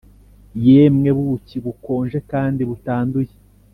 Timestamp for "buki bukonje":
1.17-2.19